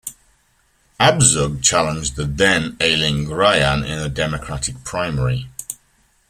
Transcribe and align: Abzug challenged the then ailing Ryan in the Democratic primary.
Abzug 0.99 1.61
challenged 1.61 2.15
the 2.15 2.25
then 2.25 2.75
ailing 2.79 3.29
Ryan 3.29 3.83
in 3.83 3.99
the 3.99 4.09
Democratic 4.09 4.83
primary. 4.83 5.47